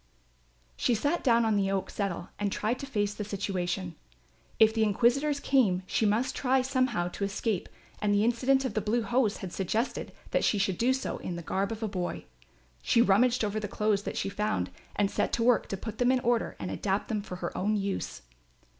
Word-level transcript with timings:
She 0.77 0.95
sat 0.95 1.23
down 1.23 1.45
on 1.45 1.55
the 1.55 1.69
oak 1.69 1.91
settle 1.91 2.29
and 2.39 2.51
tried 2.51 2.79
to 2.79 2.87
face 2.87 3.13
the 3.13 3.23
situation. 3.23 3.93
If 4.57 4.73
the 4.73 4.81
inquisitors 4.83 5.39
came 5.39 5.83
she 5.85 6.07
must 6.07 6.35
try 6.35 6.63
somehow 6.63 7.07
to 7.09 7.23
escape 7.23 7.69
and 8.01 8.11
the 8.11 8.23
incident 8.23 8.65
of 8.65 8.73
the 8.73 8.81
blue 8.81 9.03
hose 9.03 9.37
had 9.45 9.53
suggested 9.53 10.11
that 10.31 10.43
she 10.43 10.57
should 10.57 10.79
do 10.79 10.91
so 10.91 11.19
in 11.19 11.35
the 11.35 11.43
garb 11.43 11.71
of 11.71 11.83
a 11.83 11.87
boy. 11.87 12.25
She 12.81 12.99
rummaged 13.03 13.45
over 13.45 13.59
the 13.59 13.67
clothes 13.67 14.01
that 14.01 14.17
she 14.17 14.27
found 14.27 14.71
and 14.95 15.11
set 15.11 15.31
to 15.33 15.43
work 15.43 15.67
to 15.67 15.77
put 15.77 15.99
them 15.99 16.11
in 16.11 16.19
order 16.21 16.55
and 16.57 16.71
adapt 16.71 17.07
them 17.07 17.21
for 17.21 17.35
her 17.35 17.55
own 17.55 17.75
use. 17.75 18.23